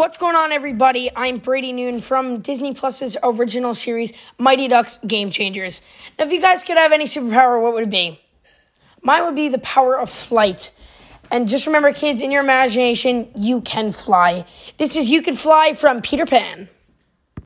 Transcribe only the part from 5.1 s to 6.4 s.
Changers. Now, if you